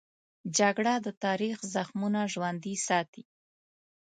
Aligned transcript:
جګړه 0.57 0.93
د 1.05 1.07
تاریخ 1.23 1.55
زخمونه 1.73 2.19
ژوندي 2.33 2.75
ساتي 2.87 3.23